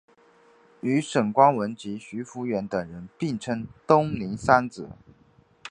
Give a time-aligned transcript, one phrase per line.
[0.81, 4.89] 与沈光文及徐孚远等人并称东宁三子。